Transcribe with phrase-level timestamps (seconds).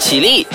[0.00, 0.46] 起立，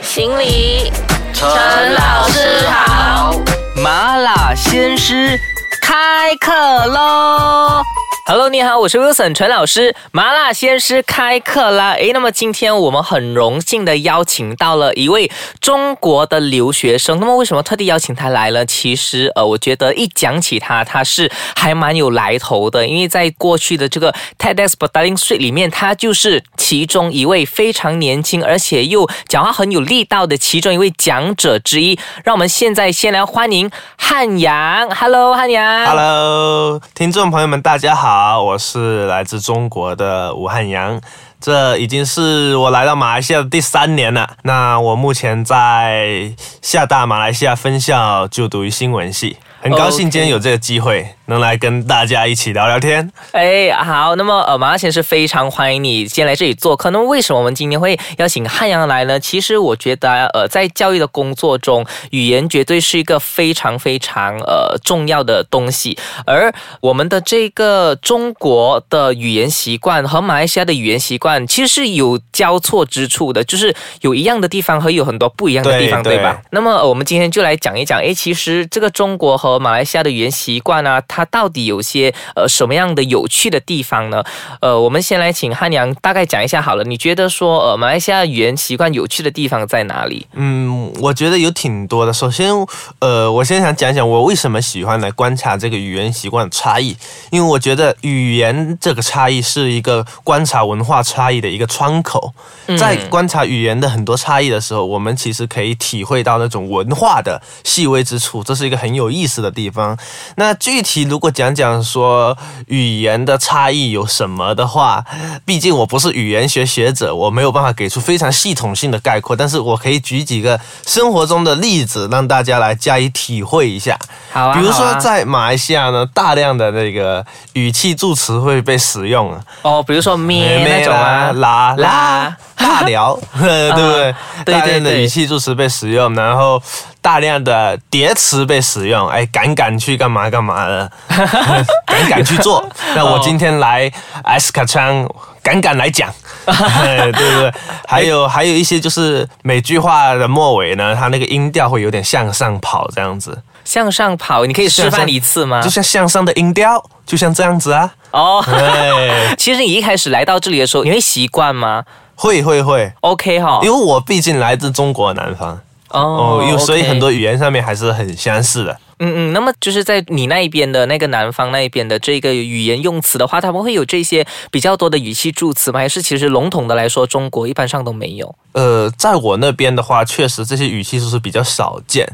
[0.00, 0.90] 行礼，
[1.34, 1.46] 陈
[1.94, 3.38] 老师好。
[3.76, 5.38] 麻辣鲜师
[5.82, 6.50] 开课
[6.86, 7.82] 喽
[8.26, 9.94] ！Hello，你好，我是 Wilson 陈老师。
[10.10, 11.92] 麻辣鲜师开课啦！
[11.92, 15.30] 诶，那么今天我们很荣幸的邀请到了一位
[15.60, 17.20] 中国的留学生。
[17.20, 18.64] 那么为什么特地邀请他来呢？
[18.64, 31.98] 其实呃，我觉得一讲起他，他是还蛮有来头的，因为在过去的这个 TEDx b d a l i n g Street 里面，他就是其中一位非常年轻，而且又讲话很有力道的其中一位讲者之一。
[32.24, 34.88] 让我们现在先来欢迎汉阳。
[34.94, 35.84] Hello，汉阳。
[35.84, 41.00] Hello，听众朋友们，大家好，我是来自中国的武汉阳。
[41.40, 44.26] 这已经是我来到马来西亚的第三年了。
[44.44, 46.32] 那我目前在
[46.62, 53.10] 厦大马来西亚分校就读于新闻系，很高兴今天有这个机会能来跟大家一起聊聊天。
[53.32, 56.90] 哎，好，那么呃，马拉先生非常欢迎你先来这里做客。
[56.90, 59.18] 那么为什么我们今天会邀请汉阳来呢？
[59.18, 65.96] 其实我觉得呃，在教育的工作中，语言绝对是一个非常非常呃重要的东西。
[66.26, 76.40] 而我们的这个中国的语言习惯和马来西亚的语言习惯其实是有交错之处的，就是有一样的地方和有很多不一样的地方，对对吧？
[76.50, 84.24] 那么呃我们今天就来讲一讲，哎，其实这个中国和马来西亚的语言习惯啊，它到底有些呃什么样的有趣的地方呢？
[84.60, 86.82] 呃，我们先来请汉阳大概讲一下好了。
[86.82, 90.26] 你觉得说呃马来西亚语言习惯有趣的地方在哪里？
[90.32, 92.12] 嗯，我觉得有挺多的。
[92.12, 92.50] 首先，
[92.98, 96.96] 呃，我先想讲讲我为什么喜欢来观察这个语言习惯的差异，
[97.30, 102.32] 因为我觉得语言这个差异是一个观察文化差异的一个窗口。
[102.78, 109.96] 在观察语言的很多差异的时候，我们其实可以体会到那种文化的细微之处，这是一个很有意思的地方。
[110.36, 115.04] 那具体如果讲讲说语言的差异有什么的话，
[115.44, 123.98] 毕竟我不是语言学学者，我没有办法给出非常系统性的概括，但是我可以举几个生活中的例子，让大家来加以体会一下。
[124.32, 132.36] 好啊，比如说在马来西亚呢，大量的那个语气助词会被使用啊，哦，比如说咩那种啊，啦啦啦。
[132.56, 134.14] 大聊， 对不对？
[134.44, 135.02] 对大量的对。
[135.02, 136.60] 语气助词被使用，然后
[137.02, 140.90] 大量的叠词被使用，哎，赶赶去干嘛干嘛的，
[141.86, 142.66] 赶赶去做。
[142.94, 143.90] 那我今天来
[144.24, 145.08] S 卡昌，
[145.42, 146.12] 敢敢来讲，
[146.46, 147.52] 对不对？
[147.86, 155.70] 还有还有一些就是每句话的末尾呢，它那个音调会有点向上跑，这样子，向上跑，你可以示范一次吗就？
[155.70, 157.94] 像向上的音调，就像这样子啊。
[158.10, 161.84] 哦，对， 其实你一开始来到这里的时候，你会习惯吗
[162.16, 165.58] 会会会，？OK 哈，因为我毕竟来自中国南方。
[165.88, 168.76] 哦，因为所以很多语言上面还是很相似的。
[168.98, 175.80] 嗯嗯，那么就是在你那一边的那个南方那一边的这个语言用词的话，他们会有这些比较多的语气助词吗？
[175.80, 178.34] 还是其实笼统的来说，中国一般上都没有？
[178.52, 182.08] 呃，在我那边的话，确实这些语气就是比较少见，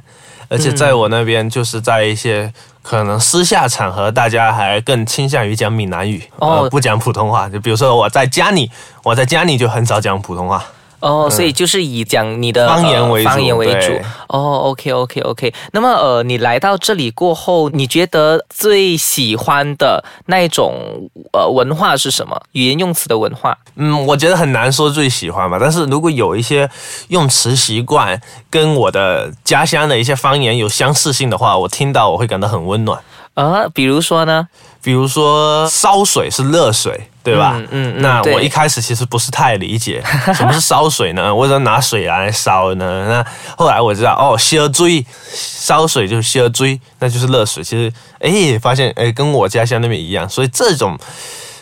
[0.49, 2.53] 而且在我那边就是在一些
[2.83, 7.49] 可能私下场合，大家还更倾向于讲闽南语，哦呃，不讲普通话。
[7.49, 8.71] 就比如说我在家里，
[9.05, 10.65] 我在家里就很少讲普通话。
[11.00, 13.93] 哦，所以就是以讲你的方言为主呃方言为主。
[14.28, 15.55] 哦，OK OK OK。
[15.72, 22.41] 那么呃，你来到这里过后，你觉得最喜欢的那一种呃文化是什么？
[22.53, 23.56] 语言用词的文化？
[23.77, 26.69] 嗯，我觉得很难说最喜欢吧，但是如果有一些
[27.09, 33.00] 用词习惯跟我的家乡的一些方言有相似性的话，我听到我会感到很温暖。
[33.34, 34.49] 呃，比如说呢？
[34.83, 37.55] 比如说烧水是热水，对吧？
[37.57, 40.03] 嗯嗯嗯那我一开始其实不是太理解
[40.35, 41.35] 什么是烧水呢？
[41.35, 43.07] 为什么拿水来烧呢？
[43.09, 43.27] 那
[43.57, 47.63] 后来我知道哦，烧水，烧水就是烧水，那就是热水。
[47.63, 50.99] 其实哎，发现哎，跟我家乡那边一样，所以这种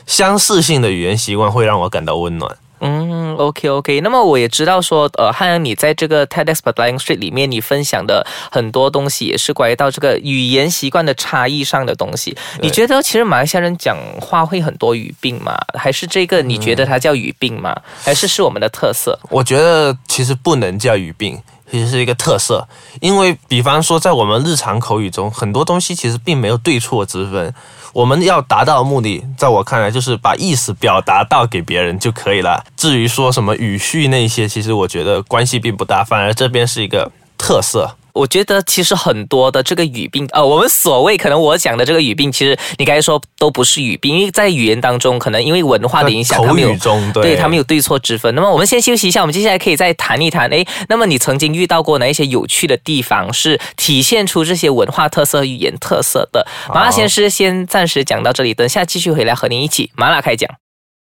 [0.06, 2.56] 相似性的语言习惯会让我感到温暖。
[2.80, 4.00] 嗯，OK OK。
[4.00, 12.36] 那么我也知道说，呃，汉阳你在这个 TEDx b a d l i n g Street 里面，你分享的很多东西也是关于到这个语言习惯的差异上的东西。
[12.60, 15.56] 你觉得其实马来西亚人讲话会很多语病吗？
[15.74, 17.74] 还是这个你觉得它叫语病吗？
[18.02, 19.18] 还是是我们的特色？
[19.30, 22.66] 我觉得其实不能叫语病，其实是一个特色。
[23.00, 27.54] 因为比方说，在我们日常口语中，很多东西其实并没有对错之分。
[27.94, 32.62] 我们要达到目的，在我看来就是把意思表达到给别人就可以了。
[32.76, 37.96] 至于说什么语序那些，其实我觉得关系并不大，反而这边是一个特色。
[38.18, 48.34] 我觉得其实很多的这个语病，呃，我们所谓可能我讲的这个语病，其实你刚才说都不是语病，因为在语言当中，可能因为文化的影响，口语中，对对他们有对错之分。
[48.34, 50.52] 那么我们先休息一下，我们接下来可以再谈一谈。
[50.52, 56.44] 哎，那么你曾经遇到过哪一些有趣的地方，是体现出这些文化特色、语言特色的？
[56.74, 60.50] 麻辣先师先暂时讲到这里，等下继续回来和您一起麻辣开讲。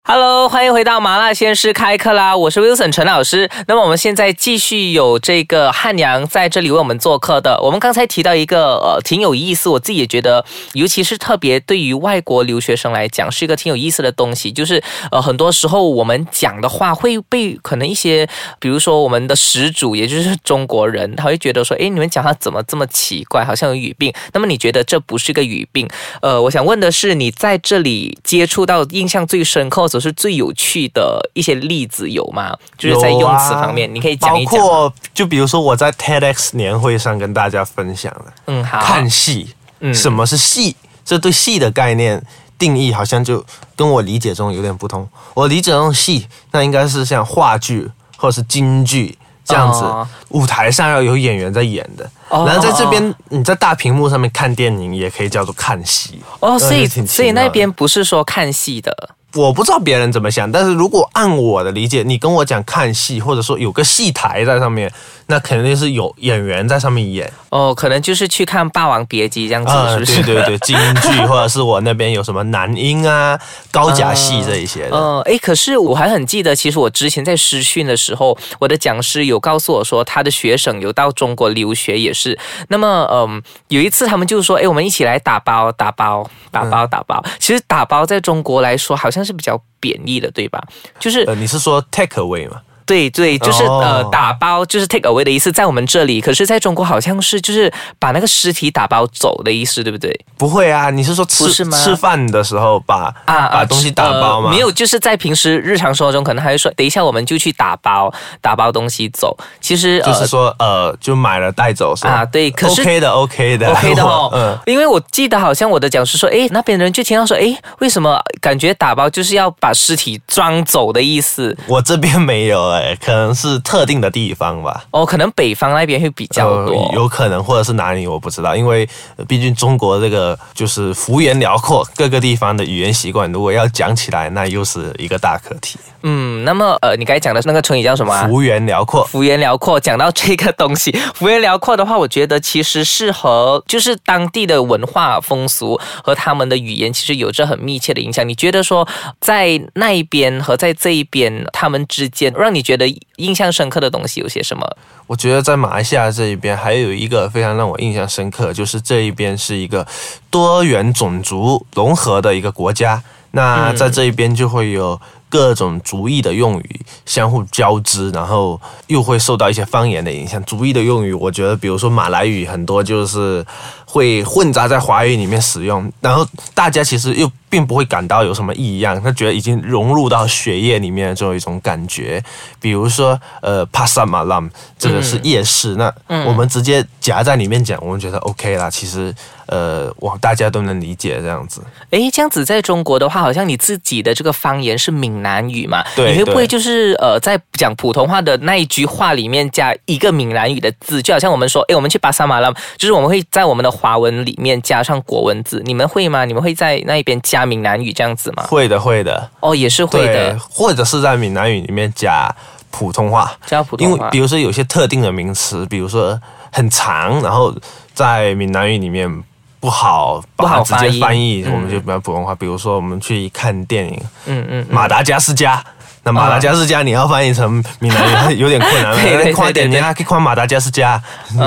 [0.03, 2.35] Hello，欢迎回到麻辣鲜师开课啦！
[2.35, 3.47] 我是 Wilson 陈老师。
[3.67, 7.61] 那么我们现在继续有这个汉阳在这里为我们做客的。
[7.61, 10.43] 我们刚才提到一个呃挺有意思，我自己也觉得，
[10.73, 14.51] 尤其是特别对于外国留学生来讲，是一个挺有意思的东西。
[14.51, 14.81] 就是
[15.11, 18.27] 呃很多时候我们讲的话会被可能一些，
[18.59, 24.11] 比如说我们的始祖，也就是中国人，他会觉得说，诶，你们讲话怎么这么奇怪，好像有语病。
[24.33, 25.87] 那么你觉得这不是个语病？
[26.23, 29.90] 呃，我想问的是，你在这里接触到印象最深刻。
[29.91, 32.55] 或者是最有趣的一些例子有吗？
[32.77, 34.53] 就是在用词方面，你可以讲一讲。
[34.53, 40.77] 包括就比如说我在 TEDx 年会上跟大家分享的，嗯，好，看戏，嗯，什么是戏？
[41.03, 42.23] 这对戏的概念
[42.57, 43.45] 定义好像就
[43.75, 45.05] 跟我理解中有点不同。
[45.33, 49.83] 我理解中戏，那应该是像话剧或者是京剧这样子，
[50.29, 52.09] 舞台上要有演员在演的。
[52.31, 56.21] 然后在这边你在大屏幕上面看电影，也可以叫做看戏。
[56.39, 59.11] 哦，所以所以那边不是说看戏的。
[59.33, 64.91] 我不知道别人怎么想，但是如果按我的理解，你跟我讲看戏，或者说有个戏台在上面，
[65.27, 67.31] 那肯定是有演员在上面演。
[67.47, 70.23] 哦，可能就是去看《霸王别姬》这样子，是不是？
[70.23, 73.39] 对对对，京剧 或者是我那边有什么男音啊、
[73.71, 74.97] 高甲戏这一些的。
[74.97, 82.20] 呃，哎，可是我还很记得，其实我之前在师训的时候，我的讲师有告诉我说，他的学生有到中国留学也是。
[82.67, 87.23] 那么，嗯，有一次他们就说，哎，我们一起来打包、打包、打包、打包。
[87.39, 89.21] 其实打包在中国来说，好像。
[89.21, 90.59] 是比较贬义的，对吧？
[90.99, 92.59] 就是呃，你是说 take away 吗？
[92.91, 100.13] 对对，就是呃打包，就是 take away 的意思，在我们这里，可是在中国好像是就是把那个尸体打包走的意思，对不对？
[100.37, 104.49] 不会啊，你是说吃吃饭的时候把啊把东西打包吗？
[104.51, 109.37] 没有，就是在平时日常生活中，可能还会说，等一下我们就去打包打包东西走。
[109.61, 112.09] 其实就是说呃，就买了带走是吧？
[112.11, 114.29] 啊，对，可是 OK 的，OK 的，OK 的 哦。
[114.33, 121.55] 嗯，因为我记得好像我的讲师说，哎，那边人就听到说，哎，为什么感觉打包就是要把尸体装走的意思？
[121.67, 123.61] 我这边没有哎，可能是。
[123.71, 128.85] 特定的地方吧，哦，可能北方那边会比较多，有可能或者是哪里我不知道，因为
[129.29, 135.79] 毕竟中国这个就是幅员辽阔，各个地方的语言习惯，如果要讲起来，那又是一个大课题。
[136.03, 138.27] 嗯，那么呃，你刚才讲的那个成语叫什么？
[138.27, 139.03] 幅员辽阔。
[139.05, 148.27] 幅员辽阔，讲到这个东西，幅员辽阔的话，我觉得其实是和就是当地的文化风俗和他们的语言其实有着很密切的影响。
[148.27, 148.87] 你觉得说
[149.19, 152.87] 在那一边和在这一边他们之间，让你觉得
[153.17, 154.67] 印象深刻的东西有些什么？
[155.07, 159.85] 我觉得在马来西亚这一边还有一个非常让我印象深刻，就是这一边是一个
[160.29, 163.03] 多元种族融合的一个国家。
[163.31, 164.99] 那在这一边就会有。
[165.31, 170.43] 各种族裔的用语相互交织，然后又会受到一些方言的影响。
[170.43, 173.43] 族裔的用语，我觉得，比如说马来语，很多就是
[173.91, 182.23] 会混杂在华语里面使用，然后大家其实又并不会感到有什么异样，他觉得已经融入到血液里面的这种一种感觉。
[182.61, 184.49] 比如说，呃，pasar malam
[184.79, 185.93] 这个是夜市，那
[186.25, 188.69] 我们直接夹在里面讲，我们觉得 OK 啦。
[188.69, 189.13] 其实。
[189.47, 191.61] 呃，哇，大家都能理解这样子。
[191.89, 195.83] 哎，这样子在中国的话，好像你自己的这个方言是闽南语嘛？
[195.93, 196.13] 对。
[196.13, 201.01] 你会不会就是呃，在讲普通话的那一句话里面加一个闽南语的字？
[201.01, 205.61] 就好像我们说，哎，我们去巴萨马拉，就是我们会在我们的华文里面加上国文字。
[205.65, 206.23] 你们会吗？
[206.23, 208.43] 你们会在那一边加闽南语这样子吗？
[208.47, 209.29] 会的，会的。
[209.39, 210.37] 哦，也是会的。
[210.49, 212.33] 或者是在闽南语里面加
[212.69, 213.93] 普通话，加普通话。
[213.93, 216.19] 因为比如说有些特定的名词，比如说
[216.51, 217.53] 很长，然后
[217.93, 219.23] 在闽南语里面。
[219.61, 222.33] 不好，不好直接翻译，我们就比较普通话。
[222.33, 225.63] 比如说，我们去看电影，嗯嗯，马达加斯加，
[226.03, 228.93] 那马达加斯加你要翻译成闽南语有点困难，
[229.33, 231.01] 快点，你还可以夸马达加斯加。
[231.37, 231.39] 嗯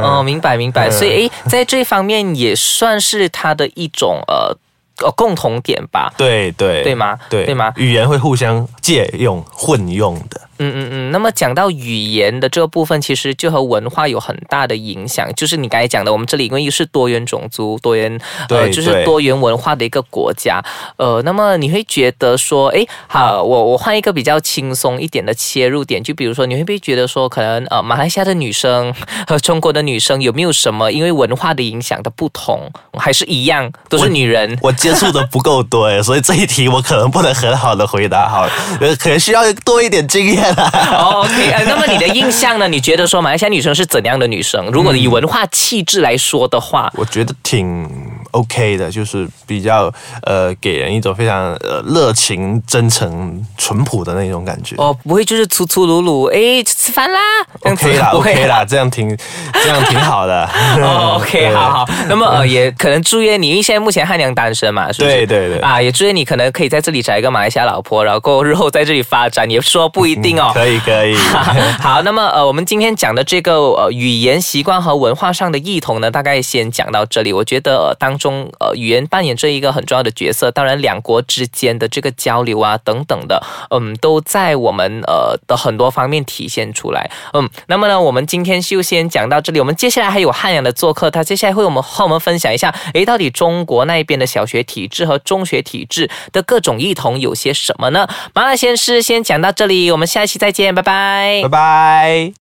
[0.00, 0.88] 哦，明白明白。
[0.90, 4.56] 所以诶，在这方面也算是它的一种呃
[5.04, 6.12] 呃共同点吧。
[6.16, 7.18] 对对对吗？
[7.28, 7.72] 对对吗？
[7.76, 10.40] 语言会互相借用混用的。
[10.58, 15.28] 嗯嗯嗯，那么讲到语言的这个部分，其实就和文化有很大的影响。
[15.34, 20.62] 就是你刚才讲的，我们这里因为是多元种族、多元呃，就是多元文化的一个国家。
[20.96, 28.94] 呃，那么你会觉得说，哎，好，我我换一个比较轻松一点的切入点，就比如说，你会不会觉得说，可能呃，马来西亚的女生
[29.26, 34.58] 和中国的女生有没有什么因为文化的影响的不同，还是一样都是女人？
[34.62, 38.28] 我接触的不够多，所以这一题我可能不能很好的回答。
[38.28, 38.48] 好，
[38.80, 40.45] 呃，可能需要多一点经验。
[41.20, 42.68] OK，呃，那么你的印象呢？
[42.68, 44.66] 你觉得说马来西亚女生是怎样的女生？
[44.66, 47.88] 如果以文化气质来说的话，我觉得挺
[48.36, 54.76] OK 的，就是比较呃给人一种非常呃热情、真诚、淳朴的那种感觉。
[54.76, 57.20] 哦，不会就是粗粗鲁鲁，哎，吃饭啦
[57.62, 59.08] OK 啦，OK 啦，这样 挺
[59.54, 60.44] 这样挺好的。
[60.82, 61.88] 哦，OK， 好好。
[62.08, 65.16] 那么呃，也可能祝愿你，因为现在目前汉良单身嘛，是不是？
[65.16, 70.50] 对对对啊，也祝愿你可能可以在这里找一个马来西亚老婆，然后日后在这里发展，也说不一定哦。
[70.52, 71.16] 可以可以。
[71.80, 77.32] 好，那么呃，我们今天讲的这个呃语言习惯和文化上的异同呢，大概先讲到这里。
[77.32, 83.40] 我觉得、呃、当中中呃语言扮演着一个很重要的角色，当然两国之间的这个交流啊等等的，
[83.70, 87.08] 嗯，都在我们呃的很多方面体现出来。
[87.32, 89.60] 嗯，那么呢，我们今天就先讲到这里。
[89.60, 98.08] 我们接下来还有汉阳的做客，他接下来会我们和我们分享一下，诶，到底中国那边的小学体制和中学体制的各种异同有些什么呢？
[98.34, 102.32] 麻辣鲜师先讲到这里，我们下一期再见，拜拜拜拜。